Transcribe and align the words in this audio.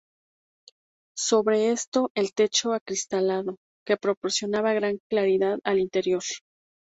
Sobre 1.15 1.69
esto, 1.69 2.09
el 2.15 2.33
techo 2.33 2.73
acristalado, 2.73 3.57
que 3.85 3.97
proporcionaba 3.97 4.73
gran 4.73 4.97
claridad 5.09 5.59
al 5.63 5.77
interior. 5.77 6.23